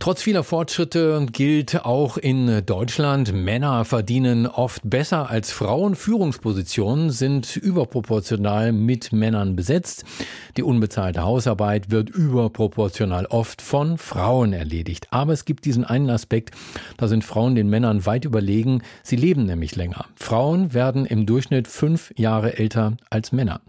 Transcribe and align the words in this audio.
Trotz 0.00 0.22
vieler 0.22 0.44
Fortschritte 0.44 1.26
gilt 1.32 1.84
auch 1.84 2.18
in 2.18 2.64
Deutschland, 2.64 3.32
Männer 3.32 3.84
verdienen 3.84 4.46
oft 4.46 4.88
besser 4.88 5.28
als 5.28 5.50
Frauen. 5.50 5.96
Führungspositionen 5.96 7.10
sind 7.10 7.56
überproportional 7.56 8.70
mit 8.70 9.12
Männern 9.12 9.56
besetzt. 9.56 10.04
Die 10.56 10.62
unbezahlte 10.62 11.22
Hausarbeit 11.22 11.90
wird 11.90 12.10
überproportional 12.10 13.26
oft 13.26 13.60
von 13.60 13.98
Frauen 13.98 14.52
erledigt. 14.52 15.08
Aber 15.10 15.32
es 15.32 15.44
gibt 15.44 15.64
diesen 15.64 15.84
einen 15.84 16.10
Aspekt, 16.10 16.52
da 16.96 17.08
sind 17.08 17.24
Frauen 17.24 17.56
den 17.56 17.68
Männern 17.68 18.06
weit 18.06 18.24
überlegen. 18.24 18.82
Sie 19.02 19.16
leben 19.16 19.46
nämlich 19.46 19.74
länger. 19.74 20.04
Frauen 20.14 20.74
werden 20.74 21.06
im 21.06 21.26
Durchschnitt 21.26 21.66
fünf 21.66 22.12
Jahre 22.16 22.56
älter 22.56 22.96
als 23.10 23.32
Männer. 23.32 23.60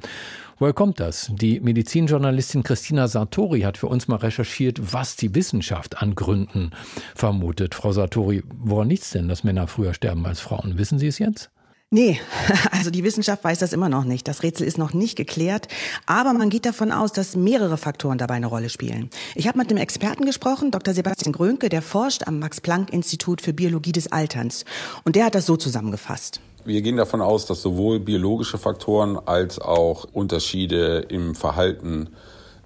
Woher 0.59 0.73
kommt 0.73 0.99
das? 0.99 1.31
Die 1.31 1.61
Medizinjournalistin 1.61 2.63
Christina 2.63 3.07
Sartori 3.07 3.61
hat 3.61 3.77
für 3.77 3.87
uns 3.87 4.09
mal 4.09 4.17
recherchiert, 4.17 4.93
was 4.93 5.15
die 5.15 5.33
Wissenschaft 5.33 6.01
an 6.01 6.15
Gründen 6.15 6.71
vermutet. 7.15 7.75
Frau 7.75 7.93
Sartori, 7.93 8.43
woran 8.45 8.89
liegt 8.89 9.03
es 9.03 9.11
denn, 9.11 9.29
dass 9.29 9.45
Männer 9.45 9.67
früher 9.67 9.93
sterben 9.93 10.25
als 10.25 10.41
Frauen? 10.41 10.77
Wissen 10.77 10.99
Sie 10.99 11.07
es 11.07 11.17
jetzt? 11.17 11.49
Nee, 11.91 12.19
also 12.71 12.91
die 12.91 13.05
Wissenschaft 13.05 13.41
weiß 13.41 13.59
das 13.59 13.71
immer 13.71 13.87
noch 13.87 14.03
nicht. 14.03 14.27
Das 14.27 14.43
Rätsel 14.43 14.67
ist 14.67 14.77
noch 14.77 14.93
nicht 14.93 15.15
geklärt. 15.15 15.69
Aber 16.05 16.33
man 16.33 16.49
geht 16.49 16.65
davon 16.65 16.91
aus, 16.91 17.13
dass 17.13 17.37
mehrere 17.37 17.77
Faktoren 17.77 18.17
dabei 18.17 18.33
eine 18.33 18.47
Rolle 18.47 18.69
spielen. 18.69 19.09
Ich 19.35 19.47
habe 19.47 19.57
mit 19.57 19.69
einem 19.69 19.79
Experten 19.79 20.25
gesprochen, 20.25 20.71
Dr. 20.71 20.93
Sebastian 20.93 21.31
Grönke, 21.31 21.69
der 21.69 21.81
forscht 21.81 22.27
am 22.27 22.37
Max-Planck-Institut 22.39 23.41
für 23.41 23.53
Biologie 23.53 23.93
des 23.93 24.11
Alterns. 24.11 24.65
Und 25.05 25.15
der 25.15 25.23
hat 25.23 25.35
das 25.35 25.45
so 25.45 25.55
zusammengefasst. 25.55 26.41
Wir 26.65 26.81
gehen 26.81 26.97
davon 26.97 27.21
aus, 27.21 27.45
dass 27.45 27.61
sowohl 27.61 27.99
biologische 27.99 28.57
Faktoren 28.57 29.17
als 29.17 29.59
auch 29.59 30.05
Unterschiede 30.11 31.05
im 31.09 31.35
Verhalten 31.35 32.09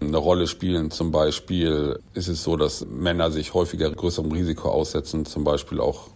eine 0.02 0.18
Rolle 0.18 0.48
spielen. 0.48 0.92
Zum 0.92 1.12
Beispiel 1.12 2.00
ist 2.14 2.28
es 2.28 2.44
so, 2.44 2.58
dass 2.58 2.86
Männer 2.86 3.32
sich 3.32 3.54
häufiger 3.54 3.90
größerem 3.90 4.32
Risiko 4.32 4.70
aussetzen, 4.70 5.26
zum 5.26 5.44
Beispiel 5.44 5.80
auch 5.80 6.10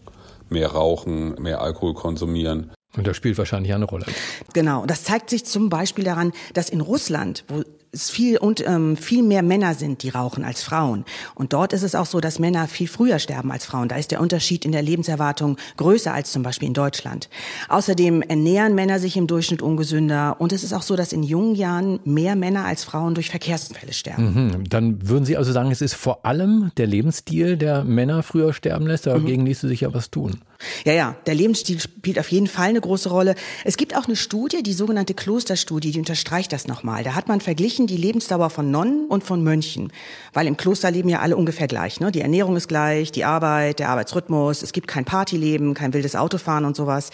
mehr 0.49 0.69
rauchen, 0.69 1.35
mehr 1.41 1.61
Alkohol 1.61 1.93
konsumieren. 1.93 2.71
Und 2.95 3.05
das 3.05 3.15
spielt 3.17 3.37
wahrscheinlich 3.37 3.73
eine 3.73 3.85
Rolle. 3.85 4.05
Genau. 4.53 4.85
Das 4.85 5.03
zeigt 5.03 5.29
sich 5.29 5.45
zum 5.45 5.69
Beispiel 5.69 6.03
daran, 6.03 6.31
dass 6.53 6.69
in 6.69 6.81
Russland, 6.81 7.43
wo 7.47 7.63
es 7.91 8.09
viel 8.09 8.37
und 8.37 8.65
ähm, 8.65 8.97
viel 8.97 9.23
mehr 9.23 9.43
Männer 9.43 9.73
sind, 9.73 10.03
die 10.03 10.09
rauchen 10.09 10.43
als 10.43 10.63
Frauen. 10.63 11.05
Und 11.35 11.53
dort 11.53 11.73
ist 11.73 11.83
es 11.83 11.95
auch 11.95 12.05
so, 12.05 12.19
dass 12.19 12.39
Männer 12.39 12.67
viel 12.67 12.87
früher 12.87 13.19
sterben 13.19 13.51
als 13.51 13.65
Frauen. 13.65 13.87
Da 13.87 13.95
ist 13.95 14.11
der 14.11 14.21
Unterschied 14.21 14.65
in 14.65 14.71
der 14.71 14.81
Lebenserwartung 14.81 15.57
größer 15.77 16.13
als 16.13 16.31
zum 16.31 16.43
Beispiel 16.43 16.67
in 16.67 16.73
Deutschland. 16.73 17.29
Außerdem 17.69 18.21
ernähren 18.21 18.75
Männer 18.75 18.99
sich 18.99 19.17
im 19.17 19.27
Durchschnitt 19.27 19.61
ungesünder. 19.61 20.35
Und 20.39 20.53
es 20.53 20.63
ist 20.63 20.73
auch 20.73 20.81
so, 20.81 20.95
dass 20.95 21.13
in 21.13 21.23
jungen 21.23 21.55
Jahren 21.55 21.99
mehr 22.03 22.35
Männer 22.35 22.65
als 22.65 22.83
Frauen 22.83 23.15
durch 23.15 23.29
Verkehrsunfälle 23.29 23.93
sterben. 23.93 24.33
Mhm. 24.33 24.69
Dann 24.69 25.07
würden 25.07 25.25
Sie 25.25 25.37
also 25.37 25.51
sagen, 25.51 25.71
es 25.71 25.81
ist 25.81 25.93
vor 25.93 26.25
allem 26.25 26.71
der 26.77 26.87
Lebensstil, 26.87 27.57
der 27.57 27.83
Männer 27.83 28.23
früher 28.23 28.53
sterben 28.53 28.87
lässt. 28.87 29.07
Dagegen 29.07 29.41
mhm. 29.41 29.47
ließe 29.47 29.67
sich 29.67 29.81
ja 29.81 29.93
was 29.93 30.11
tun. 30.11 30.41
Ja, 30.85 30.93
ja, 30.93 31.15
der 31.27 31.35
Lebensstil 31.35 31.79
spielt 31.79 32.17
auf 32.17 32.31
jeden 32.31 32.47
Fall 32.47 32.69
eine 32.69 32.81
große 32.81 33.09
Rolle. 33.09 33.35
Es 33.63 33.77
gibt 33.77 33.95
auch 33.95 34.05
eine 34.05 34.15
Studie, 34.15 34.63
die 34.63 34.73
sogenannte 34.73 35.13
Klosterstudie, 35.13 35.91
die 35.91 35.99
unterstreicht 35.99 36.51
das 36.51 36.67
nochmal. 36.67 37.03
Da 37.03 37.13
hat 37.13 37.27
man 37.27 37.41
verglichen 37.41 37.76
die 37.85 37.97
Lebensdauer 37.97 38.49
von 38.49 38.71
Nonnen 38.71 39.05
und 39.07 39.23
von 39.23 39.43
Mönchen. 39.43 39.91
Weil 40.33 40.47
im 40.47 40.57
Kloster 40.57 40.89
leben 40.89 41.09
ja 41.09 41.19
alle 41.19 41.37
ungefähr 41.37 41.67
gleich. 41.67 41.99
Ne? 41.99 42.11
Die 42.11 42.21
Ernährung 42.21 42.55
ist 42.55 42.67
gleich, 42.67 43.11
die 43.11 43.25
Arbeit, 43.25 43.77
der 43.77 43.89
Arbeitsrhythmus, 43.89 44.63
es 44.63 44.71
gibt 44.71 44.87
kein 44.87 45.05
Partyleben, 45.05 45.75
kein 45.75 45.93
wildes 45.93 46.15
Autofahren 46.15 46.65
und 46.65 46.75
sowas. 46.75 47.11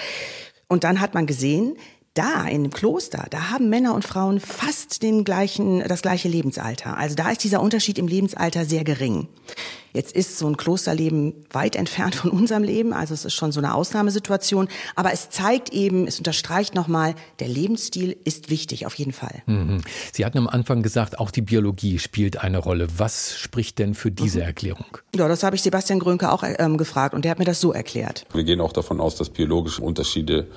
Und 0.70 0.86
dann 0.86 1.02
hat 1.02 1.14
man 1.14 1.25
gesehen, 1.25 1.75
da 2.14 2.45
in 2.45 2.64
dem 2.64 2.72
Kloster, 2.72 3.25
da 3.30 3.50
haben 3.50 3.70
Männer 3.70 3.95
und 3.95 4.05
Frauen 4.05 4.39
fast 4.39 5.02
den 5.02 5.23
gleichen, 5.23 5.83
das 5.88 6.02
gleiche 6.02 6.30
Lebensalter. 6.30 6.98
Also 6.98 7.16
da 7.16 7.31
ist 7.31 7.44
dieser 7.44 7.61
Unterschied 7.61 7.98
im 7.98 8.08
Lebensalter 8.08 8.66
sehr 8.66 8.83
gering. 8.83 9.27
Jetzt 9.94 10.16
ist 10.16 10.39
so 10.39 10.47
ein 10.47 10.58
Klosterleben 10.58 11.33
weit 11.52 11.75
entfernt 11.75 12.15
von 12.15 12.31
unserem 12.31 12.64
Leben, 12.64 12.93
also 12.93 13.14
es 13.14 13.26
ist 13.26 13.33
schon 13.33 13.52
so 13.52 13.59
eine 13.59 13.76
Ausnahmesituation, 13.76 14.67
aber 14.95 15.14
es 15.14 15.30
zeigt 15.30 15.71
eben, 15.71 16.08
es 16.08 16.17
unterstreicht 16.17 16.73
nochmal, 16.73 17.14
der 17.39 17.48
Lebensstil 17.48 18.17
ist 18.23 18.49
wichtig, 18.49 18.86
auf 18.86 18.95
jeden 18.95 19.14
Fall. 19.14 19.43
Mhm. 19.45 19.82
Sie 20.11 20.26
hatten 20.26 20.39
am 20.39 20.48
Anfang 20.48 20.82
gesagt, 20.82 21.20
auch 21.20 21.30
die 21.30 21.42
Biologie 21.42 21.99
spielt 21.99 22.37
eine 22.37 22.58
Rolle. 22.58 22.87
Was 22.98 23.37
spricht 23.37 23.77
denn 23.77 23.93
für 23.93 24.11
diese 24.11 24.39
mhm. 24.39 24.45
Erklärung? 24.45 24.98
Ja, 25.15 25.27
das 25.27 25.43
habe 25.43 25.55
ich 25.55 25.61
Sebastian 25.61 25.99
Grönke 25.99 26.32
auch 26.32 26.43
ähm, 26.43 26.77
gefragt 26.77 27.14
und 27.14 27.23
der 27.23 27.32
hat 27.32 27.39
mir 27.39 27.45
das 27.45 27.61
so 27.61 27.71
erklärt. 27.71 28.26
Wir 28.33 28.43
gehen 28.43 28.61
auch 28.61 28.73
davon 28.73 28.99
aus, 28.99 29.15
dass 29.15 29.30
biologische 29.30 29.82
Unterschiede 29.82 30.48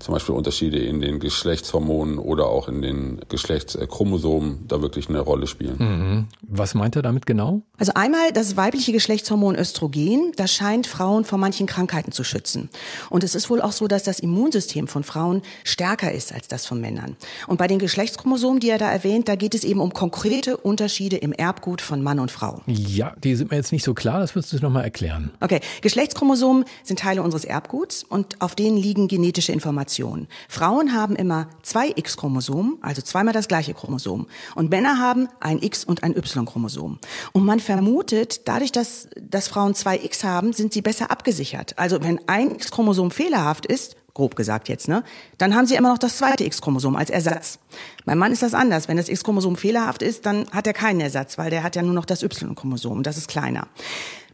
zum 0.00 0.14
Beispiel 0.14 0.34
Unterschiede 0.34 0.78
in 0.78 1.00
den 1.00 1.20
Geschlechtshormonen 1.20 2.18
oder 2.18 2.46
auch 2.46 2.68
in 2.68 2.80
den 2.80 3.20
Geschlechtschromosomen 3.28 4.66
da 4.66 4.80
wirklich 4.80 5.08
eine 5.08 5.20
Rolle 5.20 5.46
spielen. 5.46 5.76
Mhm. 5.78 6.26
Was 6.42 6.74
meint 6.74 6.96
er 6.96 7.02
damit 7.02 7.26
genau? 7.26 7.62
Also 7.76 7.92
einmal 7.94 8.32
das 8.32 8.56
weibliche 8.56 8.92
Geschlechtshormon 8.92 9.56
Östrogen, 9.56 10.32
das 10.36 10.52
scheint 10.52 10.86
Frauen 10.86 11.24
vor 11.24 11.38
manchen 11.38 11.66
Krankheiten 11.66 12.12
zu 12.12 12.24
schützen. 12.24 12.70
Und 13.10 13.24
es 13.24 13.34
ist 13.34 13.50
wohl 13.50 13.60
auch 13.60 13.72
so, 13.72 13.88
dass 13.88 14.02
das 14.02 14.20
Immunsystem 14.20 14.88
von 14.88 15.04
Frauen 15.04 15.42
stärker 15.64 16.12
ist 16.12 16.32
als 16.32 16.48
das 16.48 16.64
von 16.64 16.80
Männern. 16.80 17.16
Und 17.46 17.58
bei 17.58 17.66
den 17.66 17.78
Geschlechtschromosomen, 17.78 18.60
die 18.60 18.70
er 18.70 18.78
da 18.78 18.90
erwähnt, 18.90 19.28
da 19.28 19.36
geht 19.36 19.54
es 19.54 19.64
eben 19.64 19.80
um 19.80 19.92
konkrete 19.92 20.56
Unterschiede 20.56 21.18
im 21.18 21.32
Erbgut 21.32 21.82
von 21.82 22.02
Mann 22.02 22.20
und 22.20 22.30
Frau. 22.30 22.62
Ja, 22.66 23.14
die 23.22 23.34
sind 23.36 23.50
mir 23.50 23.58
jetzt 23.58 23.72
nicht 23.72 23.84
so 23.84 23.92
klar, 23.92 24.20
das 24.20 24.34
würdest 24.34 24.54
du 24.54 24.56
noch 24.60 24.70
mal 24.70 24.82
erklären. 24.82 25.30
Okay, 25.40 25.60
Geschlechtschromosomen 25.82 26.64
sind 26.84 27.00
Teile 27.00 27.22
unseres 27.22 27.44
Erbguts 27.44 28.02
und 28.02 28.40
auf 28.40 28.54
denen 28.54 28.78
liegen 28.78 29.06
genetische 29.06 29.52
Informationen. 29.52 29.89
Information. 29.90 30.28
Frauen 30.48 30.94
haben 30.94 31.16
immer 31.16 31.48
zwei 31.62 31.92
X-Chromosomen, 31.94 32.78
also 32.80 33.02
zweimal 33.02 33.34
das 33.34 33.48
gleiche 33.48 33.74
Chromosom. 33.74 34.26
Und 34.54 34.70
Männer 34.70 34.98
haben 34.98 35.28
ein 35.40 35.60
X- 35.60 35.84
und 35.84 36.02
ein 36.02 36.16
Y-Chromosom. 36.16 36.98
Und 37.32 37.44
man 37.44 37.60
vermutet, 37.60 38.48
dadurch, 38.48 38.72
dass, 38.72 39.08
dass 39.20 39.48
Frauen 39.48 39.74
zwei 39.74 39.98
X 39.98 40.24
haben, 40.24 40.52
sind 40.52 40.72
sie 40.72 40.82
besser 40.82 41.10
abgesichert. 41.10 41.78
Also 41.78 42.02
wenn 42.02 42.20
ein 42.28 42.52
X-Chromosom 42.52 43.10
fehlerhaft 43.10 43.66
ist, 43.66 43.96
grob 44.14 44.36
gesagt 44.36 44.68
jetzt, 44.68 44.88
ne? 44.88 45.04
Dann 45.38 45.54
haben 45.54 45.66
sie 45.66 45.76
immer 45.76 45.90
noch 45.90 45.98
das 45.98 46.16
zweite 46.16 46.44
X-Chromosom 46.44 46.96
als 46.96 47.10
Ersatz. 47.10 47.58
Beim 48.04 48.18
Mann 48.18 48.32
ist 48.32 48.42
das 48.42 48.54
anders. 48.54 48.88
Wenn 48.88 48.96
das 48.96 49.08
X-Chromosom 49.08 49.56
fehlerhaft 49.56 50.02
ist, 50.02 50.26
dann 50.26 50.50
hat 50.50 50.66
er 50.66 50.72
keinen 50.72 51.00
Ersatz, 51.00 51.38
weil 51.38 51.50
der 51.50 51.62
hat 51.62 51.76
ja 51.76 51.82
nur 51.82 51.94
noch 51.94 52.04
das 52.04 52.22
Y-Chromosom. 52.22 53.02
Das 53.02 53.16
ist 53.16 53.28
kleiner. 53.28 53.68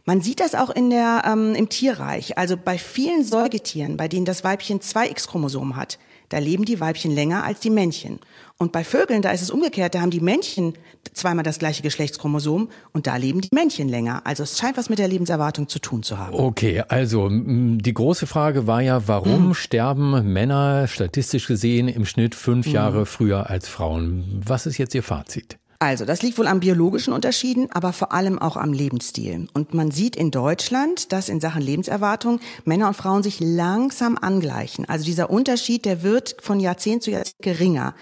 Man 0.07 0.21
sieht 0.21 0.39
das 0.39 0.55
auch 0.55 0.69
in 0.69 0.89
der, 0.89 1.23
ähm, 1.25 1.53
im 1.53 1.67
Tierreich. 1.67 2.37
Also 2.37 2.55
bei 2.55 2.77
vielen 2.77 3.25
Säugetieren, 3.25 3.97
bei 3.97 4.07
denen 4.07 4.23
das 4.23 4.41
Weibchen 4.45 4.79
zwei 4.79 5.09
X-Chromosomen 5.09 5.75
hat, 5.75 5.99
da 6.29 6.37
leben 6.37 6.63
die 6.63 6.79
Weibchen 6.79 7.11
länger 7.11 7.43
als 7.43 7.59
die 7.59 7.69
Männchen. 7.69 8.19
Und 8.57 8.71
bei 8.71 8.85
Vögeln, 8.85 9.21
da 9.21 9.31
ist 9.31 9.41
es 9.41 9.51
umgekehrt, 9.51 9.95
da 9.95 9.99
haben 9.99 10.09
die 10.09 10.21
Männchen 10.21 10.75
zweimal 11.11 11.43
das 11.43 11.59
gleiche 11.59 11.83
Geschlechtschromosom 11.83 12.69
und 12.93 13.05
da 13.05 13.17
leben 13.17 13.41
die 13.41 13.49
Männchen 13.53 13.89
länger. 13.89 14.21
Also 14.25 14.43
es 14.43 14.57
scheint 14.57 14.77
was 14.77 14.89
mit 14.89 14.97
der 14.97 15.09
Lebenserwartung 15.09 15.67
zu 15.67 15.79
tun 15.79 16.03
zu 16.03 16.17
haben. 16.17 16.35
Okay, 16.35 16.83
also 16.87 17.27
die 17.29 17.93
große 17.93 18.27
Frage 18.27 18.65
war 18.65 18.81
ja, 18.81 19.09
warum 19.09 19.49
mhm. 19.49 19.53
sterben 19.55 20.31
Männer 20.31 20.87
statistisch 20.87 21.47
gesehen 21.47 21.89
im 21.89 22.05
Schnitt 22.05 22.33
fünf 22.33 22.67
mhm. 22.67 22.73
Jahre 22.73 23.05
früher 23.05 23.49
als 23.49 23.67
Frauen? 23.67 24.41
Was 24.45 24.67
ist 24.67 24.77
jetzt 24.77 24.95
Ihr 24.95 25.03
Fazit? 25.03 25.59
Also, 25.79 26.05
das 26.05 26.23
liegt 26.23 26.39
wohl 26.39 26.47
an 26.47 26.59
biologischen 26.59 27.13
Unterschieden, 27.13 27.67
aber 27.71 27.93
vor 27.93 28.11
allem 28.11 28.39
auch 28.39 28.57
am 28.57 28.73
Lebensstil. 28.73 29.47
Und 29.53 29.75
man 29.75 29.91
sieht 29.91 30.15
in 30.15 30.31
Deutschland, 30.31 31.11
dass 31.11 31.29
in 31.29 31.39
Sachen 31.39 31.61
Lebenserwartung 31.61 32.39
Männer 32.65 32.87
und 32.87 32.95
Frauen 32.95 33.21
sich 33.21 33.39
langsam 33.39 34.17
angleichen. 34.19 34.85
Also 34.89 35.05
dieser 35.05 35.29
Unterschied, 35.29 35.85
der 35.85 36.01
wird 36.01 36.37
von 36.41 36.59
Jahrzehnt 36.59 37.03
zu 37.03 37.11
Jahrzehnt 37.11 37.41
geringer. 37.41 37.93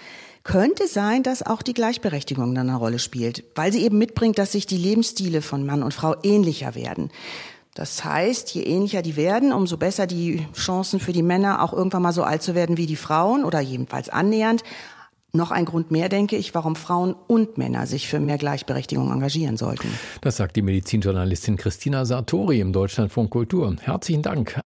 Könnte 0.42 0.88
sein, 0.88 1.22
dass 1.22 1.42
auch 1.42 1.60
die 1.60 1.74
Gleichberechtigung 1.74 2.54
dann 2.54 2.70
eine 2.70 2.78
Rolle 2.78 2.98
spielt, 2.98 3.44
weil 3.56 3.72
sie 3.72 3.82
eben 3.82 3.98
mitbringt, 3.98 4.38
dass 4.38 4.52
sich 4.52 4.66
die 4.66 4.78
Lebensstile 4.78 5.42
von 5.42 5.66
Mann 5.66 5.82
und 5.82 5.92
Frau 5.92 6.14
ähnlicher 6.22 6.74
werden. 6.74 7.10
Das 7.74 8.04
heißt, 8.04 8.54
je 8.54 8.62
ähnlicher 8.62 9.02
die 9.02 9.16
werden, 9.16 9.52
umso 9.52 9.76
besser 9.76 10.06
die 10.06 10.46
Chancen 10.54 10.98
für 10.98 11.12
die 11.12 11.22
Männer, 11.22 11.62
auch 11.62 11.74
irgendwann 11.74 12.00
mal 12.00 12.14
so 12.14 12.22
alt 12.22 12.42
zu 12.42 12.54
werden 12.54 12.78
wie 12.78 12.86
die 12.86 12.96
Frauen 12.96 13.44
oder 13.44 13.60
jedenfalls 13.60 14.08
annähernd 14.08 14.62
noch 15.32 15.50
ein 15.50 15.64
Grund 15.64 15.90
mehr, 15.90 16.08
denke 16.08 16.36
ich, 16.36 16.54
warum 16.54 16.76
Frauen 16.76 17.14
und 17.26 17.58
Männer 17.58 17.86
sich 17.86 18.08
für 18.08 18.20
mehr 18.20 18.38
Gleichberechtigung 18.38 19.12
engagieren 19.12 19.56
sollten. 19.56 19.88
Das 20.20 20.36
sagt 20.36 20.56
die 20.56 20.62
Medizinjournalistin 20.62 21.56
Christina 21.56 22.04
Sartori 22.04 22.60
im 22.60 22.72
Deutschlandfunk 22.72 23.30
Kultur. 23.30 23.76
Herzlichen 23.82 24.22
Dank. 24.22 24.60